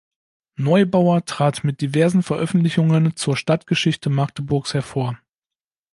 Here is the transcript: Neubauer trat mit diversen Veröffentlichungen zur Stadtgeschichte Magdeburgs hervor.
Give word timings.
Neubauer 0.55 1.25
trat 1.25 1.63
mit 1.63 1.79
diversen 1.81 2.23
Veröffentlichungen 2.23 3.15
zur 3.15 3.37
Stadtgeschichte 3.37 4.09
Magdeburgs 4.09 4.73
hervor. 4.73 5.19